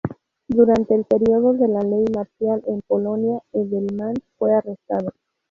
[0.47, 5.11] Durante el período de la ley Marcial en Polonia, Edelman fue arrestado.